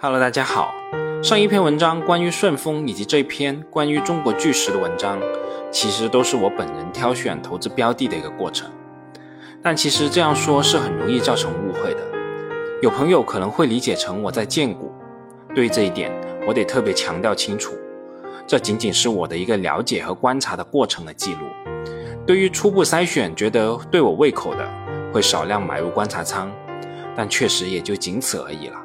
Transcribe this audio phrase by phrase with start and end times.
[0.00, 0.72] Hello，大家好。
[1.24, 5.18] 上一篇文章关于顺丰，以及这篇关于中国巨石的文章，
[5.72, 8.70] 其实都是我本人挑选投资标的的一个过程。
[9.60, 12.00] 但其实这样说是很容易造成误会的。
[12.80, 14.92] 有朋友可能会理解成我在荐股，
[15.52, 16.12] 对于这一点，
[16.46, 17.74] 我得特别强调清楚，
[18.46, 21.40] 这仅仅是我的一个了解和观察的过程的记录。
[22.24, 24.64] 对于初步筛选觉得对我胃口的，
[25.12, 26.48] 会少量买入观察仓，
[27.16, 28.76] 但确实也就仅此而已了。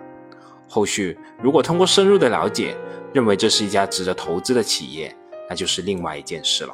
[0.73, 2.75] 后续如果通过深入的了解，
[3.13, 5.15] 认为这是一家值得投资的企业，
[5.47, 6.73] 那就是另外一件事了。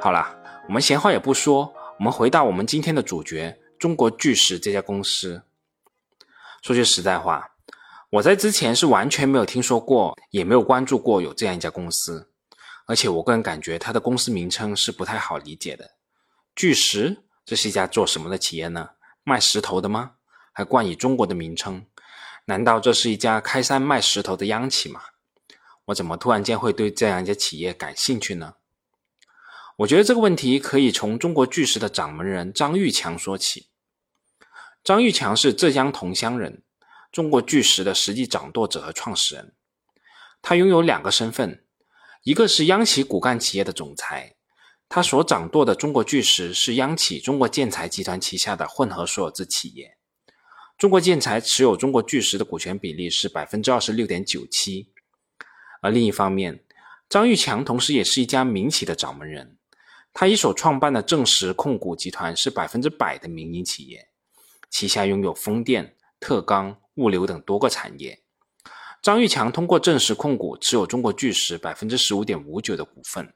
[0.00, 0.26] 好了，
[0.66, 5.42] 我们闲话也不说，我们回到我们今天的主角——中国巨石这家公司。
[6.62, 7.50] 说句实在话，
[8.08, 12.30] 我在之前是完全没有听说过，也没有关注过有这样一家公司，
[12.86, 15.90] 而且我个人感觉它的公司名称是不太好理解的。
[16.56, 18.88] 巨石，这是一家做什么的企业呢？
[19.24, 20.12] 卖石头的吗？
[20.54, 21.84] 还冠以中国的名称？
[22.48, 25.02] 难道这是一家开山卖石头的央企吗？
[25.84, 28.54] 我怎么突然间会对这样一家企业感兴趣呢？
[29.76, 33.68] 我觉得这个问题可以从中国巨石的掌门人张玉强说起。
[34.82, 36.62] 张玉强是浙江桐乡人，
[37.12, 39.54] 中国巨石的实际掌舵者和创始人。
[40.40, 41.66] 他拥有两个身份，
[42.22, 44.36] 一个是央企骨干企业的总裁，
[44.88, 49.97] 他所掌舵的中国巨石是央企中国建材集团旗下的混合所有制企业。
[50.78, 54.92] 中国建材持有中国巨石的股权比例是百分之二十六点九七，
[55.82, 56.62] 而另一方面，
[57.08, 59.56] 张玉强同时也是一家民企的掌门人，
[60.14, 64.06] 他一手创办的正实控股集团是百分之百的民营企业，
[64.70, 68.22] 旗下拥有风电、特钢、物流等多个产业。
[69.02, 73.34] 张玉强通过正实控股持有中国巨石百分之十五点五九的股份，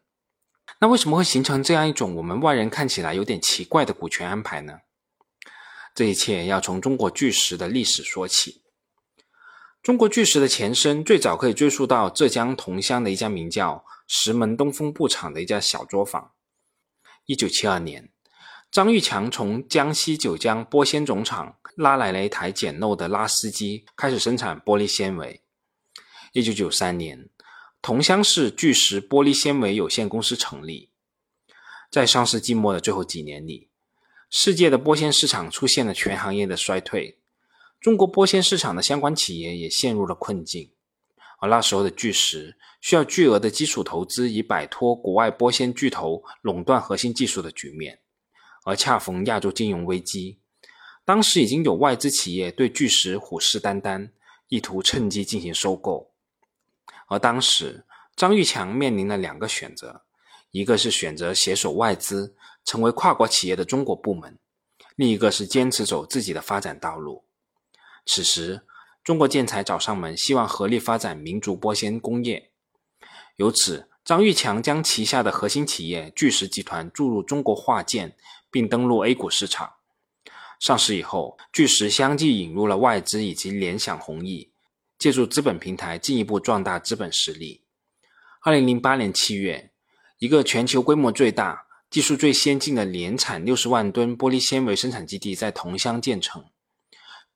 [0.78, 4.78] 那为什么会形成这样一种我们外人看起来有点奇怪的股权安排呢？
[5.94, 8.62] 这一切要从中国巨石的历史说起。
[9.82, 16.32] 中国巨石的前身最早可以追溯到浙江桐乡的一家名叫石门东风布厂的一家小作坊。
[17.26, 18.10] 一九七二年，
[18.70, 25.42] 张玉强从江西九江玻纤总厂拉来了一台简陋的拉丝机，开始生产玻璃纤维。
[26.32, 27.28] 一九九三年，
[27.82, 30.90] 桐乡市巨石玻璃纤维有限公司成立。
[31.90, 33.68] 在上世纪末的最后几年里，
[34.34, 37.18] 世界的玻纤市场出现了全行业的衰退，
[37.78, 40.72] 中国玻纤市场的相关企业也陷入了困境。
[41.38, 47.98] 而那时候的巨石需要巨额的基础投资，以摆脱国外玻纤巨头垄断核心技术的局面。
[48.64, 50.38] 而恰逢亚洲金融危机，
[51.04, 54.12] 当时已经有外资企业对巨石虎视眈眈，
[54.48, 56.10] 意图趁机进行收购。
[57.08, 57.84] 而当时
[58.16, 60.04] 张玉强面临了两个选择，
[60.52, 62.34] 一个是选择携手外资。
[62.64, 64.38] 成为跨国企业的中国部门，
[64.96, 67.24] 另一个是坚持走自己的发展道路。
[68.06, 68.62] 此时，
[69.04, 72.50] 中国建材找上门，希望合力发展民族玻纤工业。
[73.36, 78.16] 由此，张玉强将旗下的核心企业巨石集团注入中国化建，
[78.50, 79.74] 并登陆 A 股市场。
[80.60, 84.52] 上市以后，巨石相继引入了外资以及联想弘毅，
[84.98, 87.64] 借助资本平台进一步壮大资本实力。
[88.42, 89.72] 二零零八年七月，
[90.18, 91.66] 一个全球规模最大。
[91.92, 96.46] 技术最先进的年产六十万吨玻璃纤维生产基地在桐乡建成，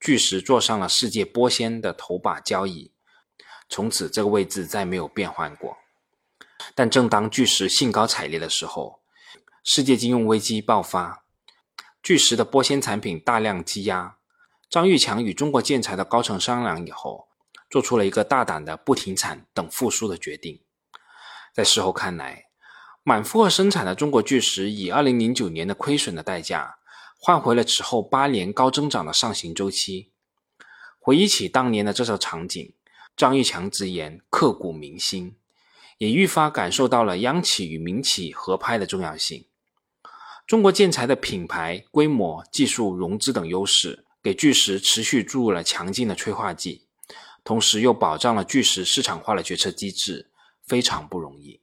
[0.00, 2.90] 巨石坐上了世界玻纤的头把交椅，
[3.68, 5.76] 从此这个位置再没有变换过。
[6.74, 9.02] 但正当巨石兴高采烈的时候，
[9.62, 11.26] 世界金融危机爆发，
[12.02, 14.16] 巨石的玻纤产品大量积压。
[14.70, 17.28] 张玉强与中国建材的高层商量以后，
[17.68, 20.62] 做出了一个大胆的不停产等复苏的决定。
[21.52, 22.45] 在事后看来，
[23.08, 26.78] 满负荷生产的中国巨石，以二零零九年的亏损的代价，
[27.20, 30.10] 换回了此后八年高增长的上行周期。
[30.98, 32.74] 回忆起当年的这则场景，
[33.16, 35.36] 张玉强直言刻骨铭心，
[35.98, 39.46] 也愈发感受到了央企与民企合拍的重要性。
[40.44, 46.88] 中国建材的品牌、规模、技术、融资等优势，给巨石持续注入了强劲的催化剂，
[47.44, 50.32] 同时又保障了巨石市场化的决策机制，
[50.66, 51.60] 非常不容易。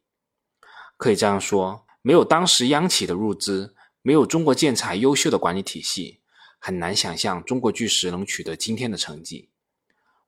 [1.03, 6.21] 可以这样说，没有当时央企的入资，没有中国建材优秀的管理体系，
[6.57, 9.49] 很难想象中国巨石能取得今天的成绩。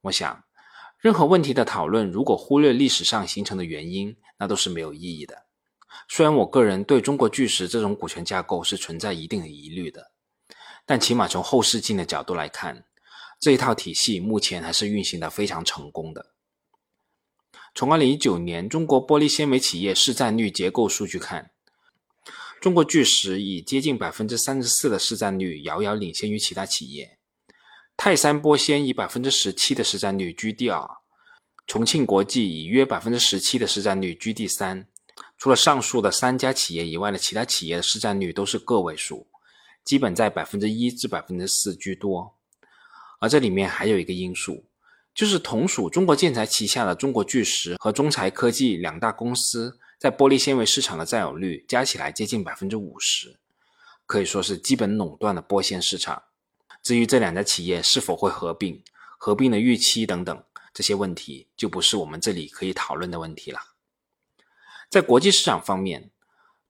[0.01, 0.43] 我想，
[0.99, 5.45] 任何问题的讨论，如果忽略历史上形成的原因，那都是没有意义的。
[6.09, 10.11] 虽然我个人对中国巨石这种股权架构是存在一定的疑虑的，
[10.85, 12.83] 但起码从后视镜的角度来看，
[13.39, 16.34] 这一套体系目前还是运行的非常成功的。
[17.75, 21.51] 从二零一九年中国玻璃纤维企业市占率结构数据看，
[22.61, 27.17] 中国巨石以接近百分之三十四的市占率遥遥领先于其他企业。
[27.97, 30.89] 泰山玻纤以百分之十七的市占率居第二，
[31.67, 34.87] 重庆国际以约百分之十七的市占率居第三。
[35.37, 39.27] 除了上述的三家企业以外的其他企业的市占率都是个位数，
[39.83, 42.37] 基本在百分之一至百分之四居多。
[43.19, 44.63] 而这里面还有一个因素，
[45.15, 53.39] 就是同属中国建材旗下的中国巨石和中材科技两大公司在玻璃纤维市场的占有率加起来接近百分之五十，
[54.05, 56.23] 可以说是基本垄断了玻纤市场。
[56.83, 58.83] 至于这两家企业是否会合并、
[59.17, 63.59] 合并的预期等等这些问题，就不是我们这里可以讨论的问题了。
[64.89, 66.11] 在国际市场方面，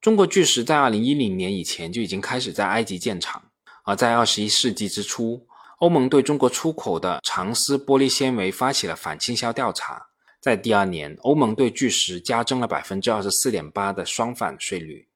[0.00, 3.50] 中国巨石在二零一零年以前就已经开始在埃及建厂，
[3.82, 10.06] 而在二十一世纪之初，欧盟对中国出口的长丝玻璃纤维发起了反倾销调查，
[10.40, 15.08] 在第二年，欧盟对巨石加征了百分之二十四点八的双反税率。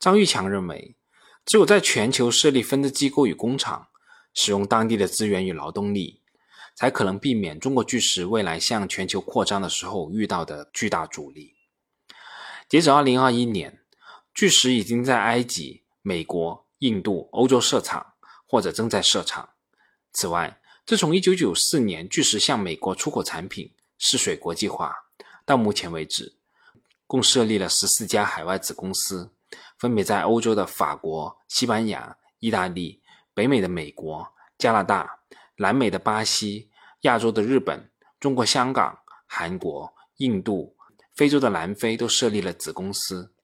[0.00, 0.96] 张玉强认为，
[1.44, 3.88] 只有在全球设立分支机构与工厂。
[4.38, 6.20] 使用当地的资源与劳动力，
[6.74, 11.54] 才可能避免中国巨石未来向全球扩张的时候遇到的巨大阻力。
[12.68, 13.80] 截止二零二一年，
[14.34, 18.12] 巨石已经在埃及、美国、印度、欧洲设厂
[18.46, 19.48] 或者正在设厂。
[20.16, 24.96] 此外，自从一九九四年巨石向美国出口产品试水国际化
[25.44, 26.36] 到目前为止，
[27.06, 29.30] 共设立了十四家海外子公司，
[29.78, 33.02] 分别在欧洲的法国、西班牙、意大利。
[33.34, 34.26] 北美的美国、
[34.56, 35.18] 加拿大、
[35.56, 36.70] 南美的巴西、
[37.02, 40.74] 亚洲的日本、中国香港、韩国、印度、
[41.14, 43.34] 非洲的南非都设立了子公司。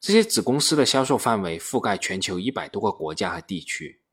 [0.00, 4.03] 这些子公司的销售范围覆盖全球一百多个国家和地区。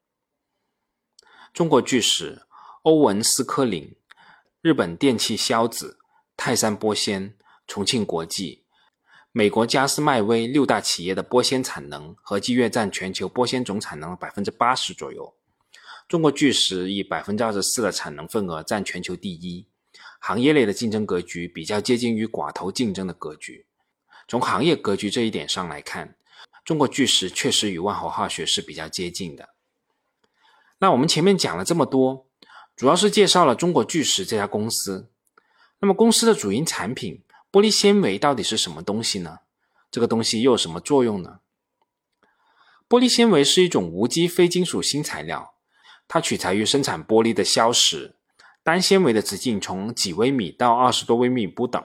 [1.53, 2.43] 中国巨石、
[2.83, 3.93] 欧文斯科林、
[4.61, 5.99] 日本电器硝子、
[6.37, 7.35] 泰山玻纤、
[7.67, 8.63] 重庆国际。
[9.33, 15.35] 美国加斯迈威六大企业的玻纤产能合计约占全球玻纤总产能百分之八十左右。
[16.07, 19.67] 中国巨石以百分之二十四的产能份额占全球第一，
[20.19, 23.65] 行业内的竞争格局比较接近于寡头竞争的格局。
[24.25, 26.15] 从行业格局这一点上来看，
[26.63, 29.49] 中国巨石确实与万豪化学是比较接近的。
[30.81, 32.27] 那我们前面讲了这么多，
[32.75, 35.09] 主要是介绍了中国巨石这家公司。
[35.79, 37.23] 那么公司的主营产品。
[37.53, 39.39] 玻璃纤维到底是什么东西呢？
[39.91, 41.39] 这个东西又有什么作用呢？
[42.87, 45.55] 玻璃纤维是一种无机非金属新材料，
[46.07, 48.15] 它取材于生产玻璃的硝石，
[48.63, 51.83] 单纤维的直径从几微米到二十多微米不等，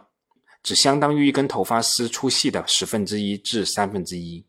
[0.63, 4.47] 只相当于一根头发丝粗细的十分之一至三分之一。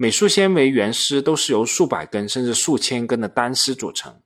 [0.00, 4.22] 每束纤维原丝都是由数百根甚至数千根的单丝组成，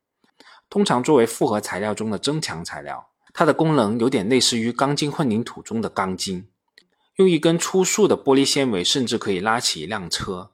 [0.68, 3.08] 通常作为复合材料中的增强材料。
[3.32, 6.50] 它的功能有点类似于钢筋混凝土中的钢筋，
[7.16, 10.52] 用一根粗束的玻璃纤维甚至可以拉起一辆车。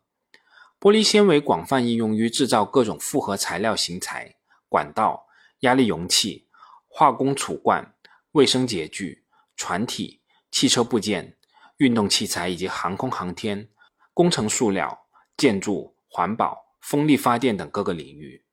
[0.79, 4.37] 玻璃纤维广泛应用于制造各种复合材料型材、
[4.69, 5.27] 管道、
[5.63, 6.47] 压力容器、
[6.87, 7.93] 化工储罐、
[8.31, 9.25] 卫生洁具、
[9.57, 10.23] 船体、
[10.53, 11.37] 汽车部件、
[11.79, 13.69] 运动器材以及航空航天、
[14.15, 15.07] 工程塑料、
[15.39, 18.45] 建筑、环保、风力发电等各个领域。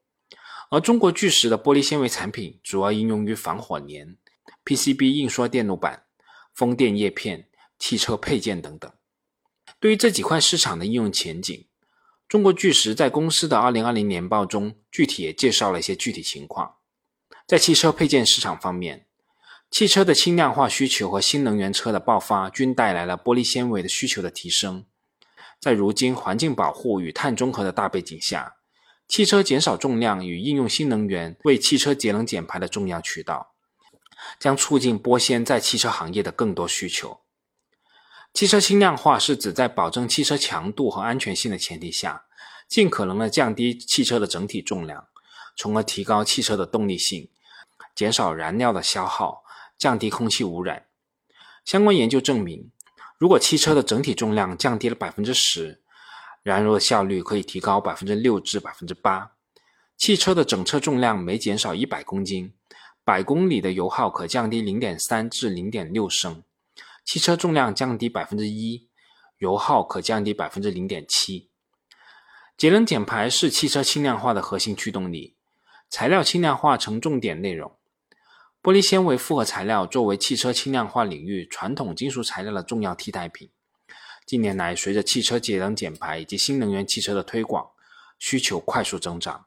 [0.70, 4.16] 而中国巨石的玻璃纤维产品主要应用于防火粘、
[4.64, 6.06] PCB 印刷电路板、
[6.54, 8.92] 风电叶片、汽车配件等等。
[9.80, 11.68] 对于这几块市场的应用前景，
[12.28, 16.76] 中国巨石在公司的2020年报中具体也介绍了一些具体情况。
[17.48, 19.08] 在汽车配件市场方面，
[19.70, 24.86] 汽车的轻量化需求和新能源车的爆发均带来了玻璃纤维的需求的提升。
[25.66, 28.58] 在如今环境保护与碳中和的大背景下，
[29.08, 33.56] 汽车减少重量与应用新能源为汽车节能减排的重要渠道，
[34.40, 37.20] 将促进玻纤在汽车行业的更多需求。
[38.32, 42.26] 汽车轻量化是指在保证汽车强度和安全性的前提下，
[42.68, 45.08] 尽可能的降低汽车的整体重量，
[45.58, 47.28] 从而提高汽车的动力性，
[47.96, 49.44] 减少燃料的消耗，
[49.80, 50.86] 降低空气污染。
[51.64, 52.70] 相关研究证明，
[53.18, 55.82] 如果汽车的整体重量降低了百分之十。
[56.44, 59.32] 燃油的效率可以提高百分之六至百分之八，
[59.98, 62.54] 汽车的整车重量每减少一百公斤，
[63.04, 66.44] 百公里的油耗可降低零点三至零点六升；
[67.04, 68.88] 汽车重量降低百分之一，
[69.40, 71.50] 油耗可降低百分之零点七。
[72.56, 75.34] 节能减排是汽车轻量化的核心驱动力，
[75.90, 77.76] 材料轻量化成重点内容。
[78.66, 83.52] 玻璃纤维复合材料作为汽车轻量化领域传统金属材料的重要替代品。
[84.26, 87.68] 近年来，随着汽车节能减排以及新能源汽车的推广，
[88.18, 89.46] 需求快速增长。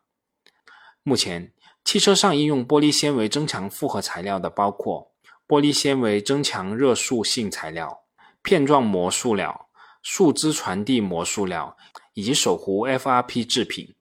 [1.03, 1.53] 目前，
[1.85, 5.11] 汽车上应用玻璃纤维增强复合材料的包括
[5.49, 8.05] 玻璃纤维增强热塑性材料、
[8.41, 9.69] 片状膜塑料、
[10.01, 11.77] 树脂传递膜塑料
[12.15, 13.97] 以及手弧 FRP 制品。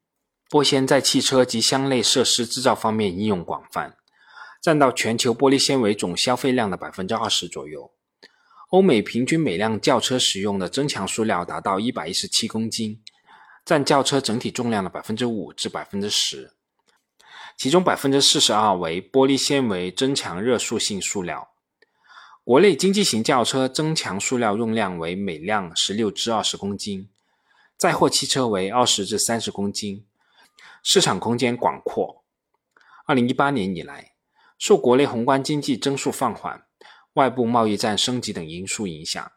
[0.48, 3.98] 玻纤在汽车及箱类设施制造方面应用广泛，
[4.62, 7.92] 占到全球玻璃纤维总消费量的百分之二十左右。
[8.70, 13.02] 欧美平均每辆轿车使用的增强塑料达到一百一十七公斤，
[13.64, 16.52] 占轿车整体重量的百分之五至百分之十，
[17.58, 21.50] 其中百分之四十二为玻璃纤维增强热塑性塑料。
[22.44, 27.10] 国内经济型轿车增强塑料用量为每辆十六至二十公斤，
[27.78, 30.06] 载货汽车为二十至三十公斤。
[30.84, 32.24] 市场空间广阔。
[33.06, 34.12] 二零一八年以来，
[34.58, 36.66] 受国内宏观经济增速放缓、
[37.14, 39.32] 外部贸易战升级等因素影响，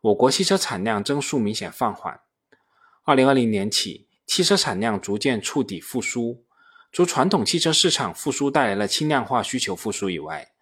[0.00, 2.20] 我国汽车产量增速明显放缓。
[3.04, 6.44] 二零二零年起，汽车产量逐渐触底复苏。
[6.92, 10.52] 除传统汽车市场复苏带来了轻量化需求复苏以外，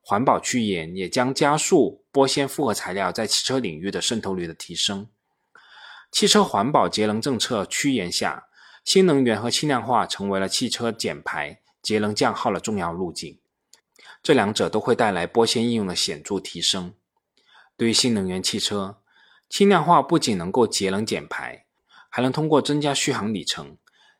[0.00, 5.08] 环保趋严也将加速玻纤复合材料在汽车领域的渗透率的提升。
[6.10, 8.46] 汽车环保节能政策趋严下，
[8.84, 13.38] 新能源和轻量化成为了汽车减排、节能降耗的重要路径，
[14.22, 16.94] 这两者都会带来玻纤应用的显著提升。
[17.76, 18.98] 对于新能源汽车，
[19.48, 21.64] 轻量化不仅能够节能减排，
[22.08, 23.76] 还能通过增加续航里程、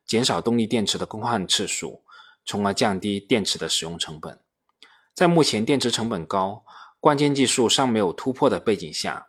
[0.07, 2.03] 减少动力电池的更换次数，
[2.45, 4.41] 从而降低电池的使用成本。
[5.15, 6.65] 在目前电池成本高、
[6.99, 9.29] 关键技术尚没有突破的背景下，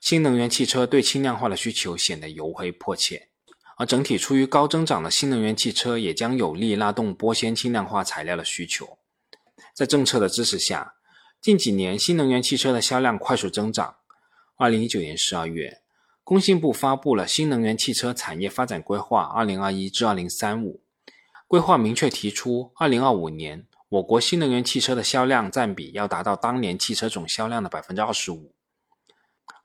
[0.00, 3.28] 新能源汽车对轻量化的需求显得尤为迫切。
[3.76, 8.98] 而整体处于高增长的新能源汽车也将有力拉动玻纤轻量化材料的需求。
[9.74, 10.94] 在政策的支持下，
[11.40, 13.96] 近几年新能源汽车的销量快速增长。
[14.56, 15.82] 二零一九年十二月，
[16.22, 20.82] 工信部发布了《新能源汽车产业发展规划（二零二一至二零三五）》，
[21.48, 28.54] 规划明确提出，二零二五年我国新能源汽车的销量占比要达到当年汽车总销量的百分之二十五。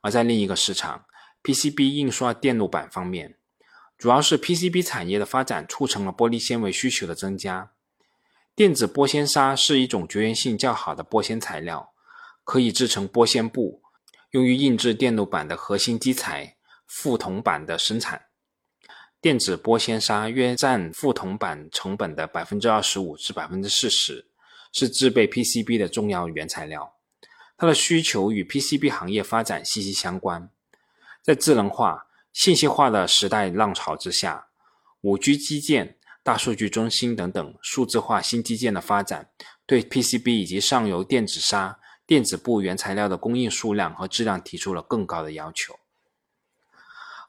[0.00, 1.04] 而在另一个市场
[1.42, 3.36] ，PCB 印刷电路板方面，
[3.98, 7.72] 主要是 PCB 产业的发展促成了玻璃纤维需求的增加。
[8.56, 11.92] 电子玻纤纱是一种绝缘性较好的玻纤材料，
[12.42, 13.82] 可以制成玻纤布，
[14.30, 16.56] 用于印制电路板的核心基材
[16.90, 18.28] 覆铜板的生产。
[19.20, 24.26] 电子玻纤纱约占覆铜板成本的百分之二十五至百分之四十，
[24.72, 26.94] 是制备 PCB 的重要原材料。
[27.58, 30.50] 它的需求与 PCB 行业发展息息相关。
[31.22, 32.06] 在智能化。
[32.32, 34.48] 信息化的时代浪潮之下，
[35.00, 35.96] 五 G 基建、
[36.26, 39.30] 大数据中心等等数字化新基建的发展，
[39.64, 45.78] 对 PCB 以及上游电子纱、电子布原材料的供应数量和质量提出了更高的要求。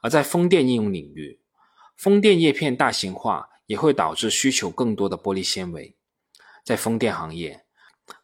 [0.02, 1.38] 而在风电应用领域，
[1.96, 5.94] 风电叶片大型化也会导致需求更多的玻璃纤维。
[6.64, 7.64] 在风电行业，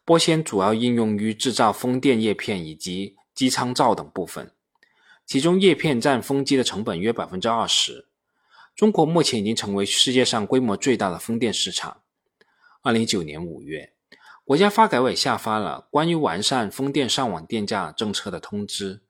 [0.05, 4.51] 玻纤主要应用于制造风电叶片以及机舱罩等部分。
[5.25, 8.09] 其中叶片占风机的成本约百分之二十。
[8.75, 12.01] 中国目前已经成为世界上规模最大的风电市场。
[12.81, 13.93] 二零一九年五月，
[14.43, 19.01] 国家发改委下发了关于完善风电上网电价政策的通知，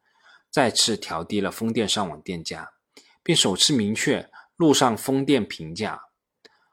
[0.51, 2.73] 再次调低了风电上网电价，
[3.23, 6.03] 并首次明确陆上风电平价。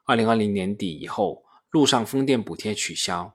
[0.05, 3.33] 二零二零年底以后，陆上风电补贴取消，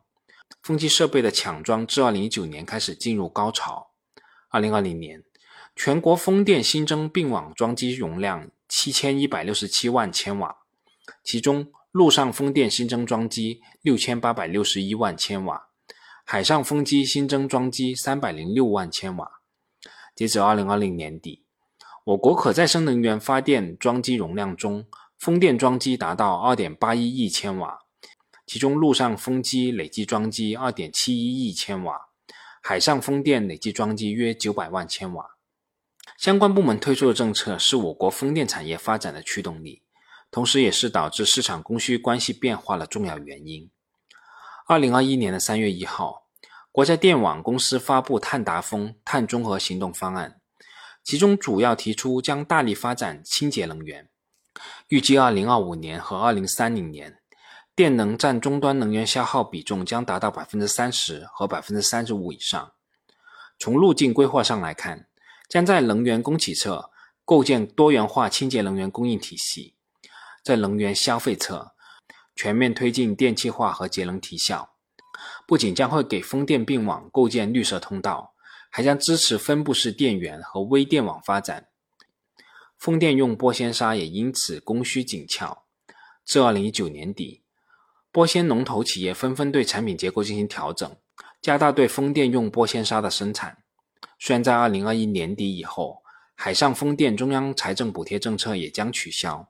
[0.62, 3.91] 风机设备的抢装至二零一九年开始进入高潮。
[4.50, 5.25] 二零二零年。
[5.77, 10.58] 全国风电新增并网装机容量七千一百六十七万千瓦，
[11.25, 15.68] 其中陆上风电新增装机六千八百六十一万千瓦，
[16.22, 19.40] 海上风机新增装机三百零六万千瓦。
[20.14, 21.44] 截止二零二零年底，
[22.04, 24.87] 我国可再生能源发电装机容量中，
[25.18, 27.78] 风电装机达到二点八一亿千瓦，
[28.46, 31.98] 其中陆上风机累计装机二点七一亿千瓦，
[32.62, 35.38] 海上风电累计装机约九百万千瓦。
[36.17, 39.83] 相关部门推出的政策是我国风电产业发展的驱动力，
[40.31, 43.71] 同时也是导致市场供需关系变化的重要原因。
[44.67, 46.27] 二零二一年的三月一号，
[46.73, 50.41] 国家电网公司发布碳达峰碳中和行动方案，
[51.03, 54.09] 其中主要提出将大力发展清洁能源，
[54.88, 57.19] 预计二零二五年和二零三零年，
[57.75, 62.73] 电能占终端能源消耗比重将达到百分之三十和百分之三十五以上。
[63.59, 65.09] 从路径规划上来看，
[65.49, 66.90] 将在能源供给侧
[67.25, 69.75] 构建多元化清洁能源供应体系，
[70.45, 71.73] 在能源消费侧
[72.37, 74.75] 全面推进电气化和节能提效。
[75.47, 78.35] 不仅将会给风电并网构建绿色通道，
[78.71, 81.69] 还将支持分布式电源和微电网发展。
[82.76, 85.64] 风电用玻纤纱也因此供需紧俏。
[86.25, 87.43] 至二零一九年底，
[88.12, 90.97] 玻纤龙头企业纷纷对产品结构进行调整，
[91.40, 93.64] 加大对风电用玻纤纱的生产。
[94.18, 96.02] 虽然在二零二一年底以后，
[96.34, 99.48] 海上风电中央财政补贴政策也将取消，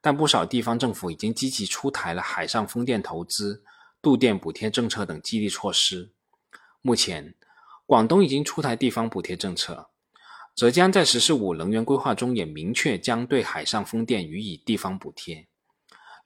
[0.00, 3.62] 但不少地方政府已经积极出台了海上风电投资、
[4.00, 6.10] 度电补贴政策等激励措施。
[6.80, 7.34] 目前，
[7.84, 9.88] 广东已经出台地方补贴政策，
[10.54, 15.46] 浙江在“十四五”能源规划中也明确将对海上风电予以地方补贴。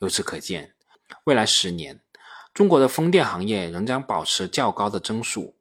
[0.00, 0.74] 由此可见，
[1.24, 2.00] 未来十年，
[2.54, 5.56] 中国的风电行业仍将保持较高的增速，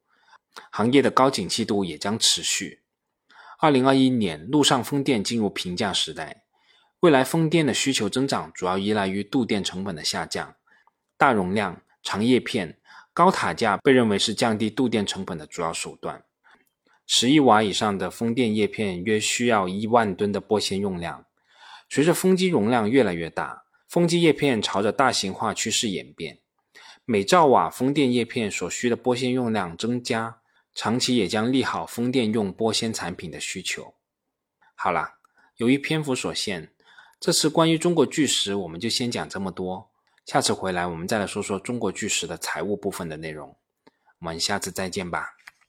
[0.70, 2.82] 行业的高景气度也将持续。
[3.58, 6.44] 二零二一年，陆上风电进入平价时代。
[7.00, 10.54] 未来风电的需求增长主要依赖于度电成本的下降。
[11.16, 12.78] 大容量、长叶片、
[13.12, 16.24] 高塔架被认为是降低度电成本的主要手段。
[17.06, 21.26] 十亿瓦以上的风电叶片约需要一万吨的玻纤用量。
[21.88, 26.38] 随着风机容量越来越大，风机叶片朝着大型化趋势演变。
[27.04, 30.40] 每兆瓦风电叶片所需的玻纤用量增加，
[30.74, 33.94] 长期也将利好风电用玻纤产品的需求。
[34.74, 35.14] 好了，
[35.56, 36.72] 由于篇幅所限。
[37.20, 39.90] 这次关于中国巨石，我们就先讲这么多。
[40.26, 43.56] 下次回来，我们再来说说中国巨石的财务部分的内容。
[44.18, 45.36] 我们下次再见吧。